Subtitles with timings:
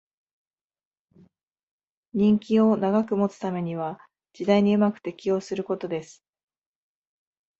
[2.15, 3.99] 人気を長く保つためには
[4.33, 6.23] 時代にうまく適応することです